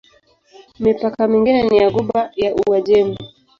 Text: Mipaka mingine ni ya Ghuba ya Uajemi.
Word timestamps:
Mipaka 0.83 1.21
mingine 1.31 1.61
ni 1.63 1.77
ya 1.77 1.89
Ghuba 1.93 2.19
ya 2.41 2.49
Uajemi. 2.67 3.17